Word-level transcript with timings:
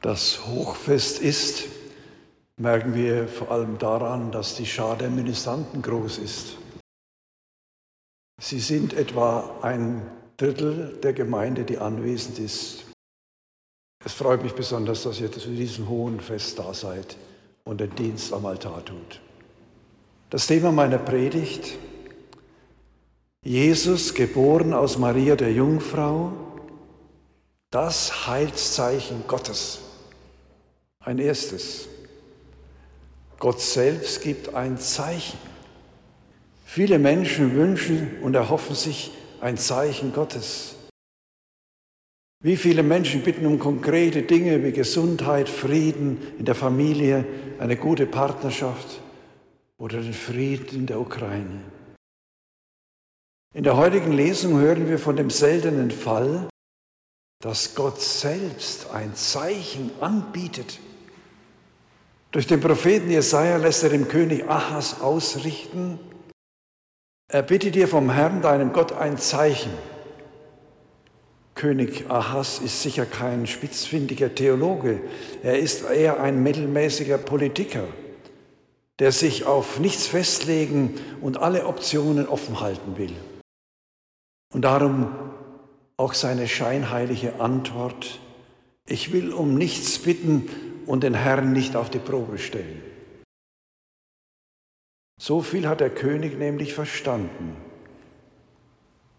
das 0.00 0.46
Hochfest 0.46 1.20
ist, 1.20 1.64
merken 2.56 2.94
wir 2.94 3.28
vor 3.28 3.50
allem 3.50 3.78
daran, 3.78 4.32
dass 4.32 4.56
die 4.56 4.66
Schar 4.66 4.96
der 4.96 5.10
Ministranten 5.10 5.82
groß 5.82 6.18
ist. 6.18 6.56
Sie 8.40 8.60
sind 8.60 8.94
etwa 8.94 9.58
ein 9.62 10.02
Drittel 10.36 10.98
der 11.02 11.12
Gemeinde, 11.12 11.64
die 11.64 11.78
anwesend 11.78 12.38
ist. 12.38 12.84
Es 14.02 14.14
freut 14.14 14.42
mich 14.42 14.54
besonders, 14.54 15.02
dass 15.02 15.20
ihr 15.20 15.30
zu 15.30 15.50
diesem 15.50 15.88
hohen 15.88 16.20
Fest 16.20 16.58
da 16.58 16.72
seid 16.72 17.16
und 17.64 17.80
den 17.80 17.94
Dienst 17.94 18.32
am 18.32 18.46
Altar 18.46 18.82
tut. 18.82 19.20
Das 20.30 20.46
Thema 20.46 20.72
meiner 20.72 20.98
Predigt, 20.98 21.78
Jesus, 23.44 24.14
geboren 24.14 24.72
aus 24.72 24.96
Maria 24.96 25.36
der 25.36 25.52
Jungfrau, 25.52 26.32
das 27.70 28.26
Heilszeichen 28.26 29.24
Gottes. 29.26 29.89
Ein 31.02 31.18
erstes. 31.18 31.88
Gott 33.38 33.60
selbst 33.60 34.20
gibt 34.20 34.54
ein 34.54 34.76
Zeichen. 34.76 35.38
Viele 36.66 36.98
Menschen 36.98 37.54
wünschen 37.54 38.20
und 38.20 38.34
erhoffen 38.34 38.76
sich 38.76 39.10
ein 39.40 39.56
Zeichen 39.56 40.12
Gottes. 40.12 40.76
Wie 42.42 42.56
viele 42.56 42.82
Menschen 42.82 43.22
bitten 43.22 43.46
um 43.46 43.58
konkrete 43.58 44.22
Dinge 44.22 44.62
wie 44.62 44.72
Gesundheit, 44.72 45.48
Frieden 45.48 46.18
in 46.38 46.44
der 46.44 46.54
Familie, 46.54 47.24
eine 47.58 47.76
gute 47.76 48.06
Partnerschaft 48.06 49.00
oder 49.78 50.02
den 50.02 50.12
Frieden 50.12 50.80
in 50.80 50.86
der 50.86 51.00
Ukraine. 51.00 51.60
In 53.54 53.64
der 53.64 53.76
heutigen 53.76 54.12
Lesung 54.12 54.60
hören 54.60 54.88
wir 54.88 54.98
von 54.98 55.16
dem 55.16 55.30
seltenen 55.30 55.90
Fall, 55.90 56.48
dass 57.40 57.74
Gott 57.74 58.00
selbst 58.00 58.90
ein 58.90 59.14
Zeichen 59.14 59.90
anbietet. 60.00 60.78
Durch 62.32 62.46
den 62.46 62.60
Propheten 62.60 63.10
Jesaja 63.10 63.56
lässt 63.56 63.82
er 63.82 63.90
dem 63.90 64.06
König 64.06 64.48
Ahas 64.48 65.00
ausrichten, 65.00 65.98
er 67.28 67.42
bittet 67.42 67.76
dir 67.76 67.86
vom 67.86 68.10
Herrn, 68.10 68.42
deinem 68.42 68.72
Gott, 68.72 68.92
ein 68.92 69.16
Zeichen. 69.16 69.70
König 71.54 72.10
Ahas 72.10 72.58
ist 72.58 72.82
sicher 72.82 73.06
kein 73.06 73.46
spitzfindiger 73.46 74.34
Theologe, 74.34 75.00
er 75.42 75.58
ist 75.58 75.84
eher 75.88 76.20
ein 76.20 76.42
mittelmäßiger 76.42 77.18
Politiker, 77.18 77.86
der 79.00 79.12
sich 79.12 79.44
auf 79.44 79.80
nichts 79.80 80.06
festlegen 80.06 80.94
und 81.20 81.36
alle 81.36 81.66
Optionen 81.66 82.28
offen 82.28 82.60
halten 82.60 82.96
will. 82.96 83.14
Und 84.52 84.62
darum 84.62 85.08
auch 85.96 86.14
seine 86.14 86.48
scheinheilige 86.48 87.40
Antwort, 87.40 88.20
ich 88.86 89.12
will 89.12 89.32
um 89.32 89.54
nichts 89.56 89.98
bitten 89.98 90.48
und 90.90 91.04
den 91.04 91.14
Herrn 91.14 91.52
nicht 91.52 91.76
auf 91.76 91.88
die 91.88 92.00
Probe 92.00 92.36
stellen. 92.36 92.82
So 95.22 95.40
viel 95.40 95.68
hat 95.68 95.78
der 95.78 95.90
König 95.90 96.36
nämlich 96.36 96.74
verstanden. 96.74 97.56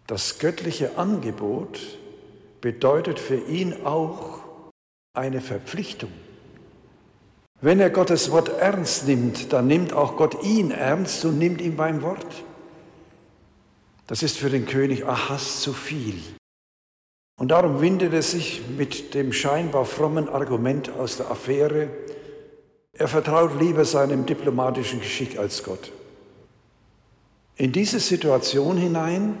Das 0.06 0.38
göttliche 0.38 0.98
Angebot 0.98 1.80
bedeutet 2.60 3.18
für 3.18 3.38
ihn 3.38 3.86
auch 3.86 4.40
eine 5.14 5.40
Verpflichtung. 5.40 6.12
Wenn 7.62 7.80
er 7.80 7.88
Gottes 7.88 8.30
Wort 8.30 8.50
ernst 8.50 9.06
nimmt, 9.06 9.54
dann 9.54 9.66
nimmt 9.66 9.94
auch 9.94 10.18
Gott 10.18 10.44
ihn 10.44 10.72
ernst 10.72 11.24
und 11.24 11.38
nimmt 11.38 11.62
ihm 11.62 11.76
beim 11.76 12.02
Wort. 12.02 12.44
Das 14.08 14.22
ist 14.22 14.36
für 14.36 14.50
den 14.50 14.66
König 14.66 15.06
Ahas 15.06 15.62
zu 15.62 15.72
viel. 15.72 16.22
Und 17.36 17.48
darum 17.50 17.80
windet 17.80 18.12
er 18.12 18.22
sich 18.22 18.62
mit 18.76 19.14
dem 19.14 19.32
scheinbar 19.32 19.84
frommen 19.84 20.28
Argument 20.28 20.90
aus 20.90 21.16
der 21.16 21.30
Affäre, 21.30 21.88
er 22.94 23.08
vertraut 23.08 23.58
lieber 23.58 23.84
seinem 23.84 24.26
diplomatischen 24.26 25.00
Geschick 25.00 25.38
als 25.38 25.62
Gott. 25.62 25.92
In 27.56 27.72
diese 27.72 28.00
Situation 28.00 28.76
hinein 28.76 29.38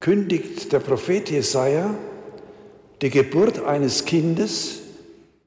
kündigt 0.00 0.72
der 0.72 0.80
Prophet 0.80 1.30
Jesaja 1.30 1.94
die 3.00 3.10
Geburt 3.10 3.64
eines 3.64 4.04
Kindes, 4.04 4.80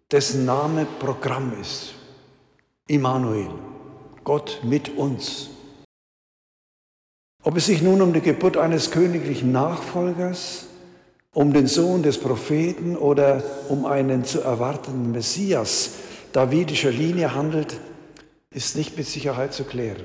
dessen 0.09 0.45
Name 0.45 0.87
Programm 0.99 1.53
ist. 1.59 1.93
Immanuel, 2.87 3.49
Gott 4.23 4.61
mit 4.63 4.97
uns. 4.97 5.49
Ob 7.43 7.57
es 7.57 7.65
sich 7.65 7.81
nun 7.81 8.01
um 8.01 8.13
die 8.13 8.21
Geburt 8.21 8.57
eines 8.57 8.91
königlichen 8.91 9.51
Nachfolgers, 9.51 10.67
um 11.33 11.53
den 11.53 11.67
Sohn 11.67 12.03
des 12.03 12.17
Propheten 12.17 12.97
oder 12.97 13.43
um 13.69 13.85
einen 13.85 14.25
zu 14.25 14.41
erwartenden 14.41 15.11
Messias 15.11 15.91
davidischer 16.33 16.91
Linie 16.91 17.33
handelt, 17.33 17.79
ist 18.49 18.75
nicht 18.75 18.97
mit 18.97 19.07
Sicherheit 19.07 19.53
zu 19.53 19.63
klären. 19.63 20.03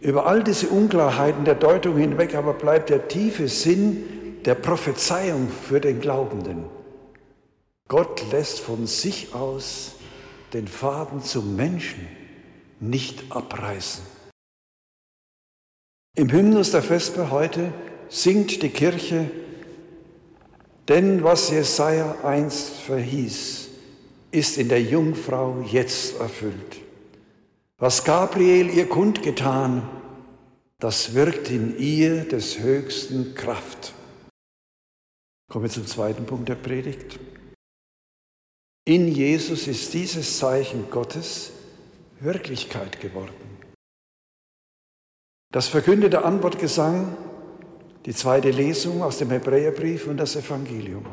Über 0.00 0.26
all 0.26 0.42
diese 0.42 0.68
Unklarheiten 0.68 1.44
der 1.44 1.54
Deutung 1.54 1.96
hinweg 1.96 2.34
aber 2.34 2.54
bleibt 2.54 2.90
der 2.90 3.08
tiefe 3.08 3.48
Sinn 3.48 4.42
der 4.44 4.56
Prophezeiung 4.56 5.48
für 5.48 5.80
den 5.80 6.00
Glaubenden. 6.00 6.64
Gott 7.88 8.24
lässt 8.32 8.60
von 8.60 8.86
sich 8.86 9.34
aus 9.34 9.96
den 10.52 10.66
Faden 10.66 11.22
zum 11.22 11.56
Menschen 11.56 12.08
nicht 12.80 13.30
abreißen. 13.30 14.04
Im 16.16 16.30
Hymnus 16.30 16.72
der 16.72 16.82
Vesper 16.82 17.30
heute 17.30 17.72
singt 18.12 18.62
die 18.62 18.68
Kirche, 18.68 19.30
denn 20.86 21.24
was 21.24 21.50
Jesaja 21.50 22.22
einst 22.22 22.74
verhieß, 22.80 23.68
ist 24.30 24.58
in 24.58 24.68
der 24.68 24.82
Jungfrau 24.82 25.62
jetzt 25.62 26.20
erfüllt. 26.20 26.76
Was 27.78 28.04
Gabriel 28.04 28.68
ihr 28.68 28.86
kundgetan, 28.88 29.88
das 30.78 31.14
wirkt 31.14 31.50
in 31.50 31.78
ihr 31.78 32.28
des 32.28 32.58
Höchsten 32.58 33.34
Kraft. 33.34 33.94
Kommen 35.48 35.64
wir 35.64 35.70
zum 35.70 35.86
zweiten 35.86 36.26
Punkt 36.26 36.50
der 36.50 36.56
Predigt. 36.56 37.18
In 38.84 39.08
Jesus 39.08 39.66
ist 39.66 39.94
dieses 39.94 40.38
Zeichen 40.38 40.90
Gottes 40.90 41.52
Wirklichkeit 42.20 43.00
geworden. 43.00 43.32
Das 45.50 45.68
verkündete 45.68 46.24
Antwortgesang 46.24 47.16
die 48.06 48.14
zweite 48.14 48.50
Lesung 48.50 49.02
aus 49.02 49.18
dem 49.18 49.30
Hebräerbrief 49.30 50.06
und 50.06 50.16
das 50.16 50.36
Evangelium. 50.36 51.06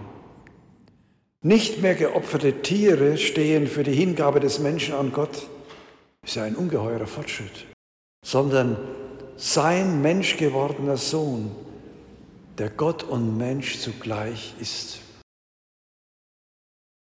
Nicht 1.41 1.81
mehr 1.81 1.95
geopferte 1.95 2.61
Tiere 2.61 3.17
stehen 3.17 3.67
für 3.67 3.83
die 3.83 3.93
Hingabe 3.93 4.39
des 4.39 4.59
Menschen 4.59 4.93
an 4.93 5.13
Gott, 5.13 5.47
ist 6.23 6.35
ja 6.35 6.43
ein 6.43 6.55
ungeheurer 6.55 7.07
Fortschritt, 7.07 7.67
sondern 8.25 8.77
sein 9.37 10.01
menschgewordener 10.01 10.97
Sohn, 10.97 11.51
der 12.57 12.69
Gott 12.69 13.03
und 13.03 13.37
Mensch 13.37 13.79
zugleich 13.79 14.53
ist. 14.59 14.99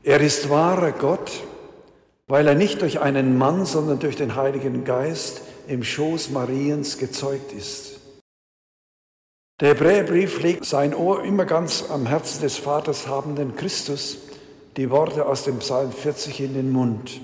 Er 0.04 0.20
ist 0.20 0.50
wahrer 0.50 0.92
Gott, 0.92 1.42
weil 2.26 2.46
er 2.46 2.54
nicht 2.54 2.82
durch 2.82 3.00
einen 3.00 3.38
Mann, 3.38 3.64
sondern 3.64 3.98
durch 3.98 4.16
den 4.16 4.36
Heiligen 4.36 4.84
Geist 4.84 5.40
im 5.66 5.82
Schoß 5.82 6.30
Mariens 6.30 6.98
gezeugt 6.98 7.52
ist. 7.52 7.95
Der 9.60 9.70
Hebräerbrief 9.70 10.42
legt 10.42 10.66
sein 10.66 10.94
Ohr 10.94 11.24
immer 11.24 11.46
ganz 11.46 11.88
am 11.88 12.04
Herzen 12.04 12.42
des 12.42 12.58
Vaters 12.58 13.06
habenden 13.06 13.56
Christus 13.56 14.18
die 14.76 14.90
Worte 14.90 15.24
aus 15.24 15.44
dem 15.44 15.60
Psalm 15.60 15.92
40 15.92 16.40
in 16.40 16.52
den 16.52 16.70
Mund. 16.70 17.22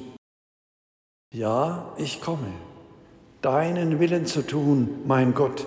Ja, 1.34 1.93
ich 1.98 2.22
komme. 2.22 2.53
Deinen 3.43 4.00
Willen 4.00 4.25
zu 4.25 4.47
tun, 4.47 5.03
mein 5.04 5.34
Gott, 5.34 5.66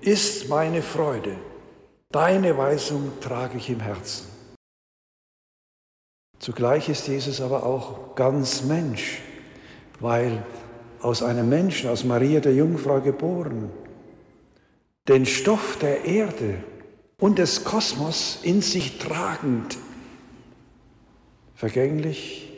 ist 0.00 0.48
meine 0.48 0.82
Freude. 0.82 1.36
Deine 2.10 2.58
Weisung 2.58 3.12
trage 3.20 3.58
ich 3.58 3.70
im 3.70 3.78
Herzen. 3.78 4.26
Zugleich 6.40 6.88
ist 6.88 7.06
Jesus 7.06 7.40
aber 7.40 7.64
auch 7.64 8.16
ganz 8.16 8.64
Mensch, 8.64 9.20
weil 10.00 10.44
aus 11.00 11.22
einem 11.22 11.48
Menschen, 11.48 11.90
aus 11.90 12.02
Maria 12.02 12.40
der 12.40 12.54
Jungfrau 12.54 13.00
geboren, 13.00 13.70
den 15.08 15.26
Stoff 15.26 15.78
der 15.78 16.04
Erde 16.04 16.62
und 17.18 17.38
des 17.38 17.64
Kosmos 17.64 18.38
in 18.42 18.62
sich 18.62 18.98
tragend, 18.98 19.78
vergänglich 21.54 22.48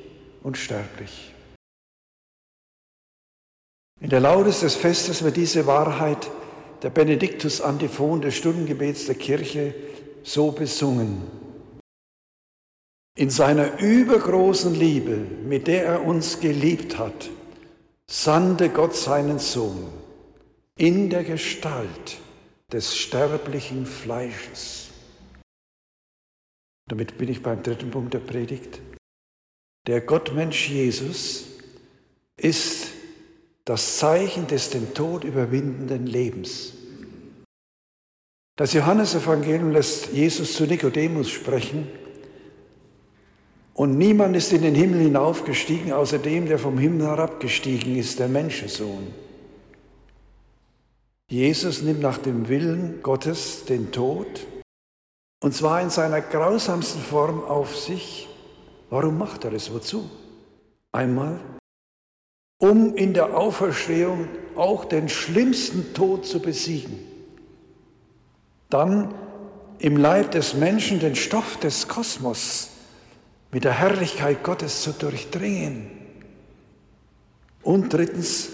und 0.42 0.56
sterblich. 0.56 1.34
In 4.00 4.10
der 4.10 4.20
Laudes 4.20 4.60
des 4.60 4.74
Festes 4.74 5.22
wird 5.22 5.36
diese 5.36 5.66
Wahrheit 5.66 6.30
der 6.82 6.90
Benediktus 6.90 7.60
Antiphon 7.60 8.20
des 8.20 8.36
Stundengebets 8.36 9.06
der 9.06 9.14
Kirche 9.14 9.74
so 10.22 10.50
besungen. 10.50 11.22
In 13.16 13.30
seiner 13.30 13.78
übergroßen 13.80 14.74
Liebe, 14.74 15.16
mit 15.16 15.66
der 15.66 15.84
er 15.84 16.04
uns 16.04 16.40
geliebt 16.40 16.98
hat, 16.98 17.30
sandte 18.10 18.68
Gott 18.68 18.94
seinen 18.96 19.38
Sohn 19.38 19.88
in 20.76 21.08
der 21.08 21.22
Gestalt 21.22 22.18
des 22.74 22.96
sterblichen 22.96 23.86
Fleisches. 23.86 24.88
Damit 26.88 27.16
bin 27.16 27.28
ich 27.28 27.40
beim 27.40 27.62
dritten 27.62 27.92
Punkt 27.92 28.14
der 28.14 28.18
Predigt. 28.18 28.80
Der 29.86 30.00
Gottmensch 30.00 30.68
Jesus 30.70 31.44
ist 32.36 32.88
das 33.64 33.98
Zeichen 33.98 34.48
des 34.48 34.70
den 34.70 34.92
Tod 34.92 35.22
überwindenden 35.22 36.08
Lebens. 36.08 36.72
Das 38.56 38.72
Johannesevangelium 38.72 39.70
lässt 39.70 40.12
Jesus 40.12 40.54
zu 40.54 40.64
Nikodemus 40.64 41.30
sprechen. 41.30 41.86
Und 43.72 43.96
niemand 43.98 44.34
ist 44.34 44.52
in 44.52 44.62
den 44.62 44.74
Himmel 44.74 45.00
hinaufgestiegen, 45.00 45.92
außer 45.92 46.18
dem, 46.18 46.46
der 46.46 46.58
vom 46.58 46.78
Himmel 46.78 47.06
herabgestiegen 47.06 47.94
ist, 47.94 48.18
der 48.18 48.28
Menschensohn. 48.28 49.23
Jesus 51.34 51.82
nimmt 51.82 52.00
nach 52.00 52.18
dem 52.18 52.48
Willen 52.48 53.02
Gottes 53.02 53.64
den 53.64 53.90
Tod, 53.90 54.46
und 55.42 55.52
zwar 55.52 55.82
in 55.82 55.90
seiner 55.90 56.20
grausamsten 56.20 57.02
Form 57.02 57.42
auf 57.42 57.76
sich. 57.76 58.28
Warum 58.88 59.18
macht 59.18 59.44
er 59.44 59.52
es? 59.52 59.72
Wozu? 59.72 60.08
Einmal, 60.92 61.40
um 62.58 62.94
in 62.94 63.14
der 63.14 63.36
Auferstehung 63.36 64.28
auch 64.54 64.84
den 64.84 65.08
schlimmsten 65.08 65.92
Tod 65.92 66.24
zu 66.24 66.40
besiegen 66.40 67.14
dann 68.74 69.14
im 69.78 69.96
Leib 69.96 70.32
des 70.32 70.54
Menschen 70.54 70.98
den 70.98 71.14
Stoff 71.14 71.58
des 71.58 71.86
Kosmos 71.86 72.70
mit 73.52 73.62
der 73.62 73.72
Herrlichkeit 73.72 74.42
Gottes 74.42 74.82
zu 74.82 74.90
durchdringen. 74.90 75.90
Und 77.62 77.92
drittens, 77.92 78.48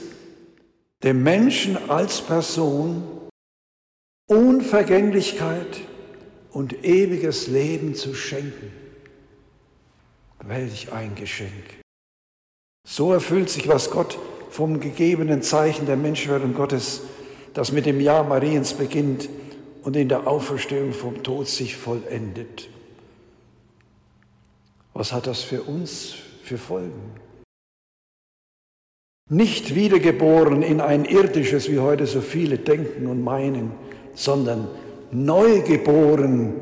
dem 1.02 1.23
Menschen 1.23 1.91
als 1.91 2.20
Person 2.20 3.02
Unvergänglichkeit 4.29 5.81
und 6.50 6.85
ewiges 6.85 7.49
Leben 7.49 7.94
zu 7.94 8.14
schenken. 8.14 8.73
Welch 10.43 10.93
ein 10.93 11.14
Geschenk. 11.14 11.81
So 12.87 13.12
erfüllt 13.12 13.50
sich, 13.50 13.69
was 13.69 13.91
Gott 13.91 14.19
vom 14.50 14.81
gegebenen 14.81 15.43
Zeichen 15.43 15.87
der 15.87 15.97
Menschwerdung 15.97 16.55
Gottes, 16.55 17.03
das 17.55 17.73
mit 17.73 17.87
dem 17.87 18.00
Jahr 18.00 18.25
Mariens 18.25 18.75
beginnt, 18.75 19.29
und 19.82 19.96
in 19.96 20.08
der 20.08 20.26
Auferstehung 20.26 20.93
vom 20.93 21.23
Tod 21.23 21.49
sich 21.49 21.76
vollendet. 21.76 22.69
Was 24.93 25.12
hat 25.12 25.26
das 25.26 25.41
für 25.41 25.62
uns 25.62 26.14
für 26.43 26.58
Folgen? 26.58 27.14
Nicht 29.32 29.77
wiedergeboren 29.77 30.62
in 30.62 30.81
ein 30.81 31.05
irdisches, 31.05 31.71
wie 31.71 31.79
heute 31.79 32.06
so 32.06 32.21
viele 32.21 32.59
denken 32.59 33.06
und 33.06 33.23
meinen, 33.23 33.71
sondern 34.12 34.67
neugeboren 35.12 36.55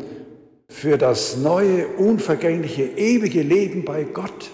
für 0.69 0.99
das 0.99 1.38
neue, 1.38 1.88
unvergängliche, 1.88 2.82
ewige 2.85 3.41
Leben 3.41 3.87
bei 3.87 4.05
Gott. 4.05 4.50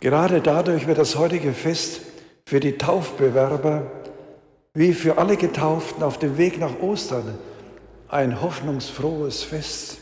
Gerade 0.00 0.40
dadurch 0.40 0.88
wird 0.88 0.98
das 0.98 1.16
heutige 1.16 1.52
Fest 1.52 2.00
für 2.48 2.58
die 2.58 2.76
Taufbewerber 2.78 3.88
wie 4.74 4.94
für 4.94 5.18
alle 5.18 5.36
Getauften 5.36 6.02
auf 6.02 6.18
dem 6.18 6.36
Weg 6.36 6.58
nach 6.58 6.80
Ostern 6.80 7.38
ein 8.08 8.42
hoffnungsfrohes 8.42 9.44
Fest. 9.44 10.00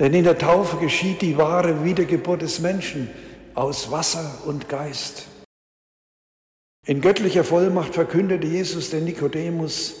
Denn 0.00 0.14
in 0.14 0.24
der 0.24 0.38
Taufe 0.38 0.78
geschieht 0.78 1.20
die 1.20 1.36
wahre 1.36 1.84
Wiedergeburt 1.84 2.40
des 2.40 2.60
Menschen 2.60 3.10
aus 3.58 3.90
Wasser 3.90 4.42
und 4.46 4.68
Geist. 4.68 5.26
In 6.86 7.00
göttlicher 7.00 7.44
Vollmacht 7.44 7.94
verkündete 7.94 8.46
Jesus 8.46 8.90
den 8.90 9.04
Nikodemus, 9.04 9.94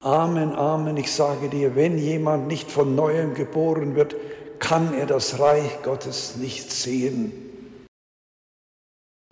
Amen, 0.00 0.52
Amen, 0.52 0.96
ich 0.96 1.12
sage 1.12 1.48
dir, 1.48 1.76
wenn 1.76 1.98
jemand 1.98 2.46
nicht 2.46 2.70
von 2.70 2.94
neuem 2.94 3.34
geboren 3.34 3.96
wird, 3.96 4.14
kann 4.58 4.94
er 4.94 5.06
das 5.06 5.38
Reich 5.38 5.82
Gottes 5.82 6.36
nicht 6.36 6.70
sehen 6.70 7.44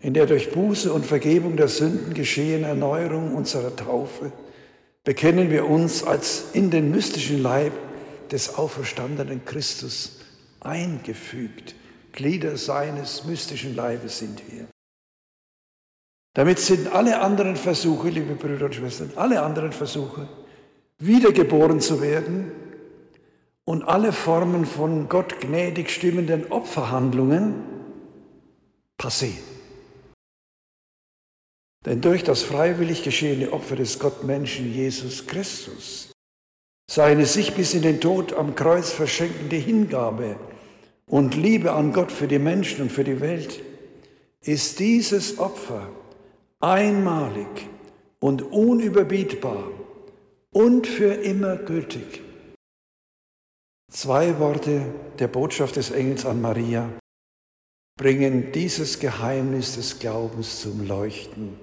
in 0.02 0.14
der 0.14 0.26
durch 0.26 0.50
Buße 0.50 0.92
und 0.92 1.06
Vergebung 1.06 1.56
der 1.56 1.68
Sünden 1.68 2.12
geschehene 2.12 2.66
Erneuerung 2.66 3.34
unserer 3.36 3.74
Taufe 3.74 4.32
bekennen 5.04 5.50
wir 5.50 5.68
uns 5.68 6.02
als 6.02 6.46
in 6.52 6.70
den 6.70 6.90
mystischen 6.90 7.40
Leib 7.40 7.72
des 8.30 8.56
auferstandenen 8.56 9.44
Christus 9.44 10.18
eingefügt. 10.60 11.76
Glieder 12.12 12.56
seines 12.56 13.24
mystischen 13.24 13.74
Leibes 13.74 14.18
sind 14.18 14.42
wir. 14.50 14.68
Damit 16.34 16.58
sind 16.58 16.92
alle 16.92 17.20
anderen 17.20 17.56
Versuche, 17.56 18.08
liebe 18.08 18.34
Brüder 18.34 18.66
und 18.66 18.74
Schwestern, 18.74 19.12
alle 19.16 19.42
anderen 19.42 19.72
Versuche, 19.72 20.28
wiedergeboren 20.98 21.80
zu 21.80 22.00
werden 22.00 22.52
und 23.64 23.82
alle 23.82 24.12
Formen 24.12 24.64
von 24.64 25.08
Gott 25.08 25.40
gnädig 25.40 25.90
stimmenden 25.90 26.50
Opferhandlungen 26.50 27.54
passé. 28.98 29.32
Denn 31.84 32.00
durch 32.00 32.22
das 32.22 32.42
freiwillig 32.42 33.02
geschehene 33.02 33.52
Opfer 33.52 33.76
des 33.76 33.98
Gottmenschen 33.98 34.72
Jesus 34.72 35.26
Christus, 35.26 36.12
seine 36.88 37.26
sich 37.26 37.54
bis 37.54 37.74
in 37.74 37.82
den 37.82 38.00
Tod 38.00 38.32
am 38.32 38.54
Kreuz 38.54 38.90
verschenkende 38.90 39.56
Hingabe 39.56 40.36
und 41.06 41.34
Liebe 41.34 41.72
an 41.72 41.92
Gott 41.92 42.12
für 42.12 42.28
die 42.28 42.38
Menschen 42.38 42.82
und 42.82 42.92
für 42.92 43.04
die 43.04 43.20
Welt, 43.20 43.62
ist 44.40 44.78
dieses 44.80 45.38
Opfer 45.38 45.88
einmalig 46.60 47.68
und 48.20 48.42
unüberbietbar 48.42 49.64
und 50.52 50.86
für 50.86 51.14
immer 51.14 51.56
gültig. 51.56 52.22
Zwei 53.90 54.38
Worte 54.38 54.94
der 55.18 55.28
Botschaft 55.28 55.76
des 55.76 55.90
Engels 55.90 56.24
an 56.24 56.40
Maria 56.40 56.90
bringen 57.98 58.52
dieses 58.52 59.00
Geheimnis 59.00 59.74
des 59.74 59.98
Glaubens 59.98 60.60
zum 60.60 60.86
Leuchten. 60.86 61.58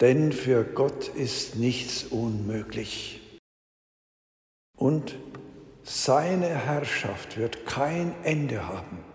Denn 0.00 0.32
für 0.32 0.64
Gott 0.64 1.08
ist 1.08 1.56
nichts 1.56 2.04
unmöglich. 2.04 3.20
Und 4.76 5.16
seine 5.84 6.48
Herrschaft 6.48 7.36
wird 7.36 7.66
kein 7.66 8.14
Ende 8.24 8.66
haben. 8.66 9.13